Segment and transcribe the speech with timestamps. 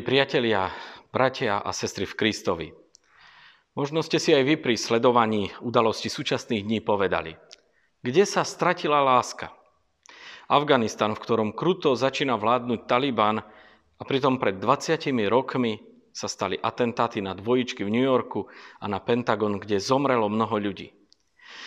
[0.00, 0.72] Milí priatelia,
[1.12, 2.72] bratia a sestry v Kristovi,
[3.76, 7.36] možno ste si aj vy pri sledovaní udalosti súčasných dní povedali,
[8.00, 9.52] kde sa stratila láska?
[10.48, 15.76] Afganistan, v ktorom kruto začína vládnuť Taliban a pritom pred 20 rokmi
[16.16, 18.48] sa stali atentáty na dvojičky v New Yorku
[18.80, 20.96] a na Pentagon, kde zomrelo mnoho ľudí.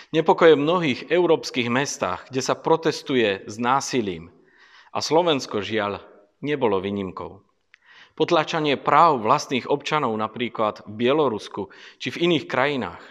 [0.09, 4.33] Nepokoje v mnohých európskych mestách, kde sa protestuje s násilím.
[4.89, 6.01] A Slovensko žiaľ
[6.41, 7.52] nebolo výnimkou
[8.13, 13.03] potlačanie práv vlastných občanov napríklad v Bielorusku či v iných krajinách,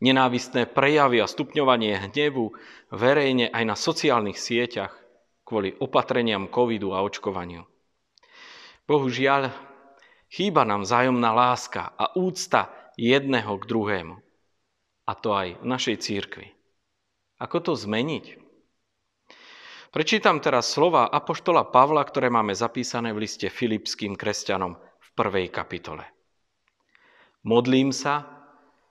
[0.00, 2.54] nenávistné prejavy a stupňovanie hnevu
[2.94, 4.94] verejne aj na sociálnych sieťach
[5.44, 7.64] kvôli opatreniam covidu a očkovaniu.
[8.88, 9.52] Bohužiaľ,
[10.32, 14.16] chýba nám vzájomná láska a úcta jedného k druhému.
[15.08, 16.52] A to aj v našej církvi.
[17.40, 18.47] Ako to zmeniť?
[19.88, 26.04] Prečítam teraz slova Apoštola Pavla, ktoré máme zapísané v liste Filipským kresťanom v prvej kapitole.
[27.48, 28.28] Modlím sa,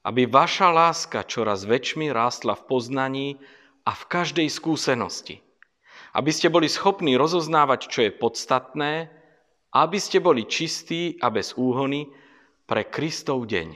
[0.01, 3.27] aby vaša láska čoraz väčšmi rástla v poznaní
[3.85, 5.37] a v každej skúsenosti.
[6.17, 9.13] Aby ste boli schopní rozoznávať, čo je podstatné,
[9.69, 12.09] a aby ste boli čistí a bez úhony
[12.65, 13.69] pre Kristov deň,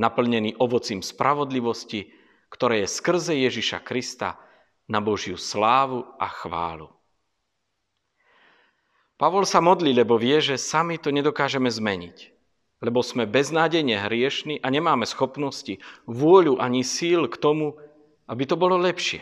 [0.00, 2.08] naplnený ovocím spravodlivosti,
[2.48, 4.47] ktoré je skrze Ježiša Krista
[4.88, 6.88] na Božiu slávu a chválu.
[9.20, 12.32] Pavol sa modlí, lebo vie, že sami to nedokážeme zmeniť.
[12.78, 17.74] Lebo sme beznádejne hriešni a nemáme schopnosti, vôľu ani síl k tomu,
[18.30, 19.20] aby to bolo lepšie.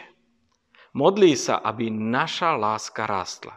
[0.92, 3.56] Modlí sa, aby naša láska rástla.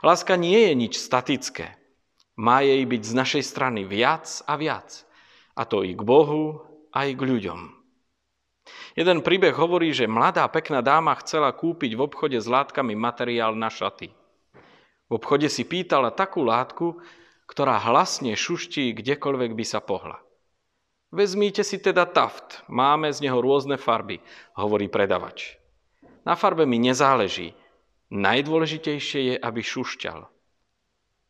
[0.00, 1.76] Láska nie je nič statické.
[2.40, 5.04] Má jej byť z našej strany viac a viac.
[5.56, 6.64] A to i k Bohu,
[6.96, 7.60] aj k ľuďom.
[8.98, 13.70] Jeden príbeh hovorí, že mladá pekná dáma chcela kúpiť v obchode s látkami materiál na
[13.70, 14.10] šaty.
[15.06, 16.98] V obchode si pýtala takú látku,
[17.46, 20.18] ktorá hlasne šuští kdekoľvek by sa pohla.
[21.14, 24.18] Vezmite si teda taft, máme z neho rôzne farby,
[24.58, 25.54] hovorí predavač.
[26.26, 27.54] Na farbe mi nezáleží.
[28.10, 30.26] Najdôležitejšie je, aby šušťal.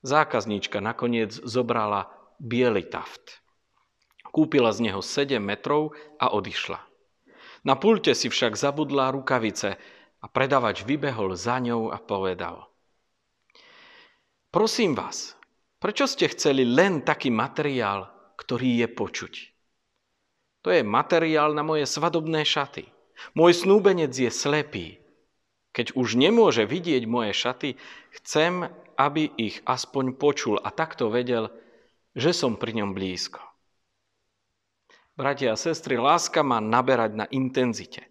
[0.00, 2.08] Zákazníčka nakoniec zobrala
[2.40, 3.44] biely taft.
[4.32, 6.80] Kúpila z neho 7 metrov a odišla.
[7.66, 9.74] Na pulte si však zabudla rukavice
[10.22, 12.70] a predavač vybehol za ňou a povedal.
[14.54, 15.34] Prosím vás,
[15.82, 18.06] prečo ste chceli len taký materiál,
[18.38, 19.34] ktorý je počuť?
[20.62, 22.86] To je materiál na moje svadobné šaty.
[23.34, 25.02] Môj snúbenec je slepý.
[25.74, 27.74] Keď už nemôže vidieť moje šaty,
[28.22, 31.50] chcem, aby ich aspoň počul a takto vedel,
[32.14, 33.42] že som pri ňom blízko.
[35.16, 38.04] Bratia a sestry, láska má naberať na intenzite.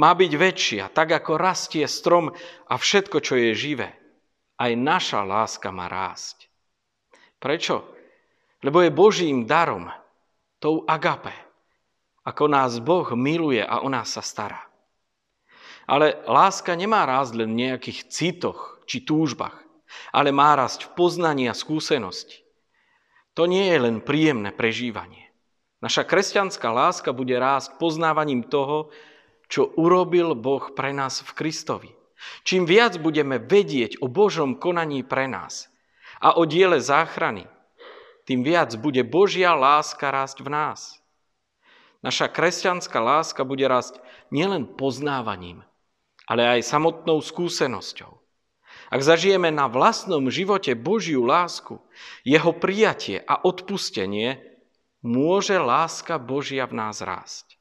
[0.00, 2.32] Má byť väčšia, tak ako rastie strom
[2.64, 3.92] a všetko, čo je živé.
[4.56, 6.48] Aj naša láska má rásť.
[7.36, 7.84] Prečo?
[8.64, 9.92] Lebo je Božím darom,
[10.58, 11.36] tou agape,
[12.24, 14.64] ako nás Boh miluje a o nás sa stará.
[15.84, 19.54] Ale láska nemá rásť len v nejakých citoch či túžbách,
[20.16, 22.40] ale má rásť v poznaní a skúsenosti.
[23.36, 25.27] To nie je len príjemné prežívanie.
[25.78, 28.90] Naša kresťanská láska bude rásť poznávaním toho,
[29.46, 31.90] čo urobil Boh pre nás v Kristovi.
[32.42, 35.70] Čím viac budeme vedieť o Božom konaní pre nás
[36.18, 37.46] a o diele záchrany,
[38.26, 40.80] tým viac bude Božia láska rásť v nás.
[42.02, 44.02] Naša kresťanská láska bude rásť
[44.34, 45.64] nielen poznávaním,
[46.26, 48.18] ale aj samotnou skúsenosťou.
[48.88, 51.80] Ak zažijeme na vlastnom živote Božiu lásku,
[52.26, 54.57] jeho prijatie a odpustenie,
[55.02, 57.58] môže láska Božia v nás rásť.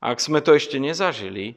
[0.00, 1.56] Ak sme to ešte nezažili,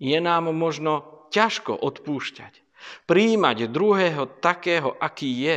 [0.00, 2.60] je nám možno ťažko odpúšťať.
[3.06, 5.56] Príjmať druhého takého, aký je,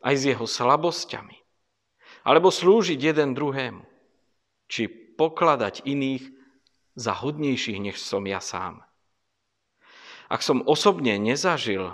[0.00, 1.36] aj s jeho slabosťami.
[2.24, 3.84] Alebo slúžiť jeden druhému.
[4.70, 4.88] Či
[5.18, 6.24] pokladať iných
[6.96, 8.80] za hodnejších, než som ja sám.
[10.30, 11.90] Ak som osobne nezažil,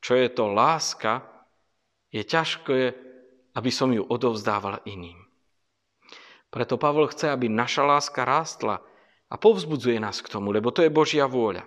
[0.00, 1.20] čo je to láska,
[2.08, 2.96] je ťažké,
[3.54, 5.23] aby som ju odovzdával iným.
[6.54, 8.78] Preto Pavol chce, aby naša láska rástla
[9.26, 11.66] a povzbudzuje nás k tomu, lebo to je Božia vôľa.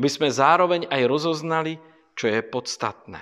[0.00, 1.76] Aby sme zároveň aj rozoznali,
[2.16, 3.20] čo je podstatné.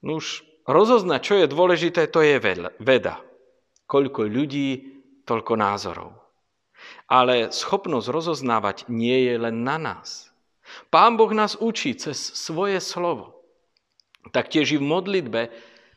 [0.00, 2.40] No už rozoznať, čo je dôležité, to je
[2.80, 3.20] veda.
[3.84, 4.98] Koľko ľudí,
[5.28, 6.16] toľko názorov.
[7.04, 10.32] Ale schopnosť rozoznávať nie je len na nás.
[10.88, 13.36] Pán Boh nás učí cez svoje slovo.
[14.32, 15.52] Taktiež i v modlitbe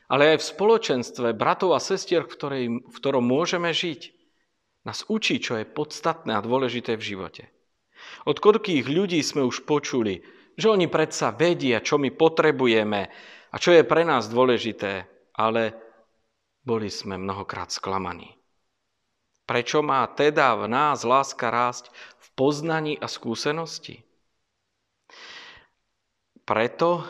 [0.08, 4.14] ale aj v spoločenstve bratov a sestier, v, ktorej, v ktorom môžeme žiť,
[4.82, 7.44] nás učí, čo je podstatné a dôležité v živote.
[8.26, 10.22] Od koľkých ľudí sme už počuli,
[10.58, 13.08] že oni predsa vedia, čo my potrebujeme
[13.52, 15.04] A čo je pre nás dôležité,
[15.36, 15.76] ale
[16.64, 18.32] boli sme mnohokrát sklamaní.
[19.44, 24.00] Prečo má teda v nás láska rásť v poznaní a skúsenosti?
[26.48, 27.04] Preto,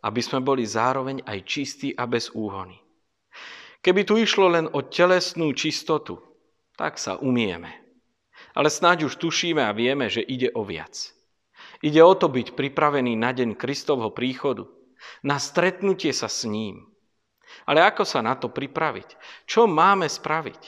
[0.00, 2.80] aby sme boli zároveň aj čistí a bez úhony.
[3.80, 6.20] Keby tu išlo len o telesnú čistotu,
[6.76, 7.80] tak sa umieme.
[8.52, 10.96] Ale snáď už tušíme a vieme, že ide o viac.
[11.80, 14.68] Ide o to byť pripravený na deň Kristovho príchodu,
[15.24, 16.88] na stretnutie sa s ním.
[17.64, 19.16] Ale ako sa na to pripraviť?
[19.48, 20.62] Čo máme spraviť?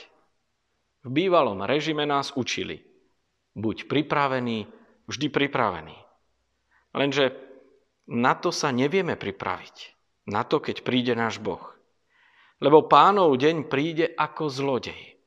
[1.03, 2.81] V bývalom režime nás učili.
[3.53, 4.65] Buď pripravený,
[5.05, 5.97] vždy pripravený.
[6.97, 7.52] Lenže
[8.09, 9.95] na to sa nevieme pripraviť.
[10.27, 11.61] Na to, keď príde náš Boh.
[12.63, 15.19] Lebo pánov deň príde ako zlodej.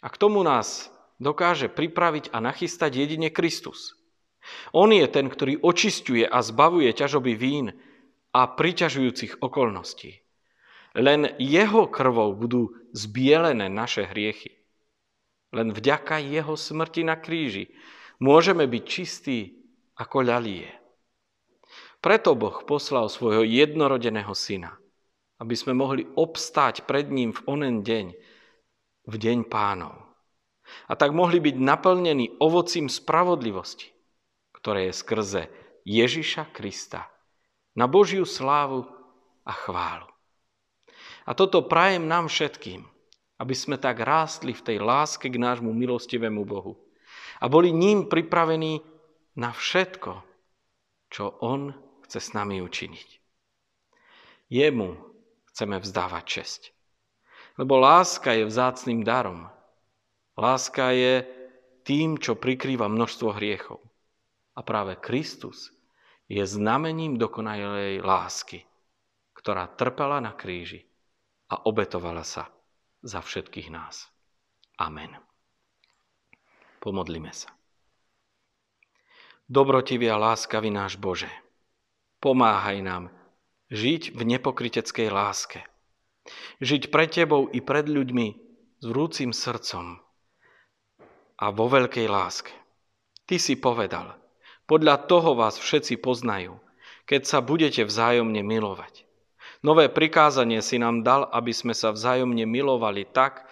[0.00, 0.88] A k tomu nás
[1.20, 3.98] dokáže pripraviť a nachystať jedine Kristus.
[4.72, 7.74] On je ten, ktorý očistuje a zbavuje ťažoby vín
[8.32, 10.24] a priťažujúcich okolností.
[10.96, 14.56] Len jeho krvou budú zbielené naše hriechy.
[15.52, 17.68] Len vďaka jeho smrti na kríži
[18.20, 19.38] môžeme byť čistí
[19.96, 20.68] ako ľalie.
[21.98, 24.78] Preto Boh poslal svojho jednorodeného syna,
[25.42, 28.06] aby sme mohli obstáť pred ním v onen deň,
[29.08, 29.98] v deň pánov.
[30.86, 33.90] A tak mohli byť naplnení ovocím spravodlivosti,
[34.54, 35.42] ktoré je skrze
[35.82, 37.08] Ježiša Krista
[37.74, 38.86] na Božiu slávu
[39.42, 40.06] a chválu.
[41.26, 42.84] A toto prajem nám všetkým,
[43.38, 46.78] aby sme tak rástli v tej láske k nášmu milostivému Bohu
[47.38, 48.82] a boli ním pripravení
[49.38, 50.22] na všetko,
[51.08, 53.20] čo On chce s nami učiniť.
[54.48, 54.96] Jemu
[55.52, 56.62] chceme vzdávať česť.
[57.60, 59.44] Lebo láska je vzácným darom.
[60.40, 61.26] Láska je
[61.84, 63.84] tým, čo prikrýva množstvo hriechov.
[64.56, 65.68] A práve Kristus
[66.32, 68.64] je znamením dokonalej lásky,
[69.36, 70.88] ktorá trpela na kríži
[71.52, 72.48] a obetovala sa
[73.04, 74.08] za všetkých nás.
[74.80, 75.12] Amen.
[76.78, 77.50] Pomodlime sa.
[79.48, 81.32] Dobrotivý a láskavý náš Bože,
[82.18, 83.04] pomáhaj nám
[83.70, 85.60] žiť v nepokryteckej láske.
[86.60, 88.28] Žiť pred Tebou i pred ľuďmi
[88.78, 89.96] s vrúcim srdcom
[91.38, 92.52] a vo veľkej láske.
[93.24, 94.16] Ty si povedal,
[94.68, 96.60] podľa toho vás všetci poznajú,
[97.08, 99.08] keď sa budete vzájomne milovať.
[99.64, 103.48] Nové prikázanie si nám dal, aby sme sa vzájomne milovali tak,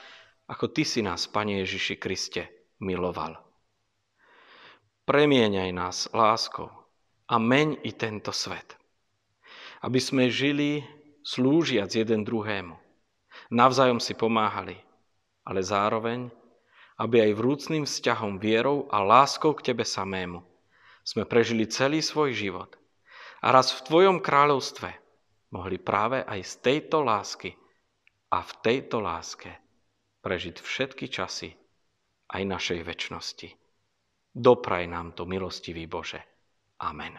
[0.46, 3.40] ako Ty si nás, Pane Ježiši Kriste, miloval.
[5.08, 6.85] Premieňaj nás láskou
[7.26, 8.78] a meň i tento svet.
[9.82, 10.82] Aby sme žili
[11.26, 12.78] slúžiac jeden druhému.
[13.50, 14.78] Navzájom si pomáhali,
[15.42, 16.30] ale zároveň,
[16.96, 20.40] aby aj vrúcným vzťahom vierou a láskou k Tebe samému
[21.06, 22.74] sme prežili celý svoj život
[23.44, 24.90] a raz v Tvojom kráľovstve
[25.54, 27.54] mohli práve aj z tejto lásky
[28.32, 29.54] a v tejto láske
[30.24, 31.54] prežiť všetky časy
[32.34, 33.48] aj našej väčšnosti.
[34.34, 36.35] Dopraj nám to, milostivý Bože.
[36.80, 37.18] Amen.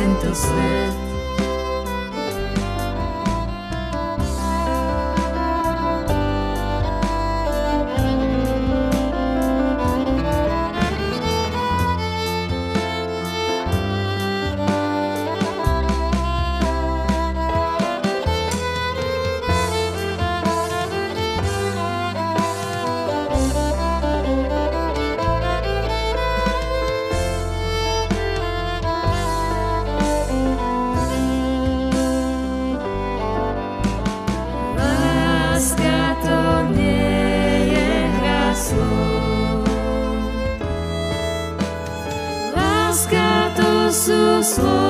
[0.00, 1.09] atento sled.
[43.90, 44.89] Jesus Lord.